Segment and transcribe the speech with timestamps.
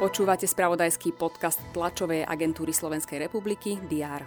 [0.00, 4.24] Počúvate spravodajský podcast tlačovej agentúry Slovenskej republiky DR.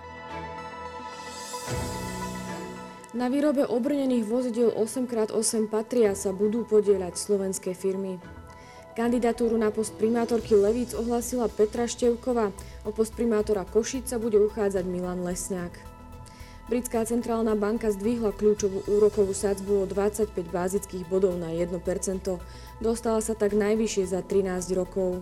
[3.17, 8.17] Na výrobe obrnených vozidel 8x8 Patria sa budú podieľať slovenské firmy.
[8.93, 12.53] Kandidatúru na post primátorky Levíc ohlásila Petra Števkova.
[12.85, 15.92] O post primátora Košic bude uchádzať Milan Lesňák.
[16.73, 21.69] Britská centrálna banka zdvihla kľúčovú úrokovú sadzbu o 25 bázických bodov na 1%.
[22.81, 25.21] Dostala sa tak najvyššie za 13 rokov.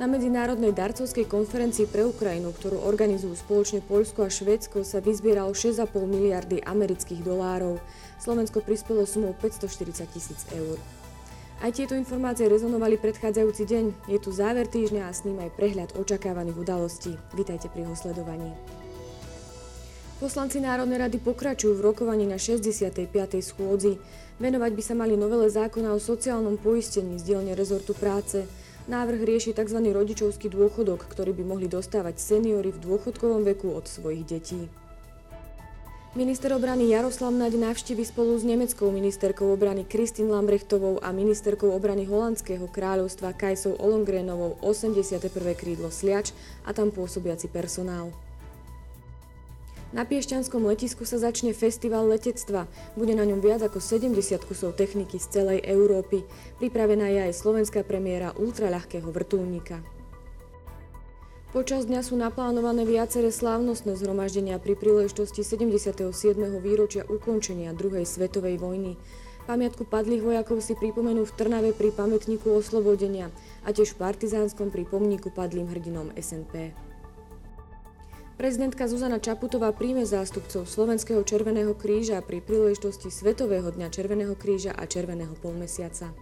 [0.00, 5.84] Na medzinárodnej darcovskej konferencii pre Ukrajinu, ktorú organizujú spoločne Poľsko a Švédsko, sa vyzbieralo 6,5
[6.08, 7.76] miliardy amerických dolárov.
[8.16, 10.80] Slovensko prispelo sumou 540 tisíc eur.
[11.60, 13.84] Aj tieto informácie rezonovali predchádzajúci deň.
[14.08, 17.12] Je tu záver týždňa a s ním aj prehľad očakávaných udalostí.
[17.36, 18.48] Vítajte pri jeho sledovaní.
[20.24, 22.96] Poslanci Národnej rady pokračujú v rokovaní na 65.
[23.44, 24.00] schôdzi.
[24.40, 28.48] Venovať by sa mali novele zákona o sociálnom poistení z dielne rezortu práce.
[28.88, 29.84] Návrh rieši tzv.
[29.84, 34.64] rodičovský dôchodok, ktorý by mohli dostávať seniory v dôchodkovom veku od svojich detí.
[36.16, 42.08] Minister obrany Jaroslav Naď navštívi spolu s nemeckou ministerkou obrany Kristin Lambrechtovou a ministerkou obrany
[42.08, 45.20] holandského kráľovstva Kajsou Olongrenovou 81.
[45.52, 46.32] krídlo Sliač
[46.64, 48.23] a tam pôsobiaci personál.
[49.94, 52.66] Na Piešťanskom letisku sa začne festival letectva.
[52.98, 56.26] Bude na ňom viac ako 70 kusov techniky z celej Európy.
[56.58, 59.86] Pripravená je aj slovenská premiéra ultraľahkého vrtulníka.
[61.54, 66.10] Počas dňa sú naplánované viaceré slávnostné zhromaždenia pri príležitosti 77.
[66.58, 68.98] výročia ukončenia druhej svetovej vojny.
[69.46, 73.30] Pamiatku padlých vojakov si pripomenú v Trnave pri pamätníku oslobodenia
[73.62, 76.74] a tiež v partizánskom pri pomníku padlým hrdinom SNP.
[78.44, 84.84] Prezidentka Zuzana Čaputová príjme zástupcov Slovenského Červeného kríža pri príležitosti Svetového dňa Červeného kríža a
[84.84, 86.12] Červeného polmesiaca.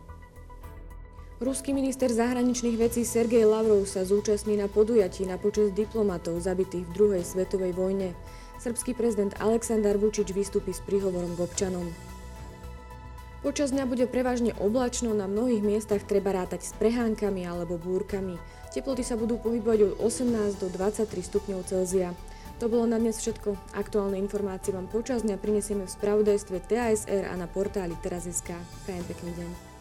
[1.43, 6.95] Ruský minister zahraničných vecí Sergej Lavrov sa zúčastní na podujatí na počas diplomatov zabitých v
[6.95, 8.15] druhej svetovej vojne.
[8.63, 11.91] Srbský prezident Aleksandar Vučič vystúpi s príhovorom k občanom.
[13.43, 18.39] Počas dňa bude prevažne oblačno, na mnohých miestach treba rátať s prehánkami alebo búrkami.
[18.71, 22.15] Teploty sa budú pohybovať od 18 do 23 stupňov Celzia.
[22.63, 23.75] To bolo na dnes všetko.
[23.75, 28.55] Aktuálne informácie vám počas dňa prinesieme v spravodajstve TASR a na portáli teraz.sk.
[28.87, 29.72] Prajem pekný deň.